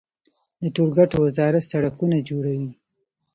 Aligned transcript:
د 0.61 0.63
ټولګټو 0.75 1.17
وزارت 1.25 1.63
سړکونه 1.71 2.17
جوړوي 2.29 2.69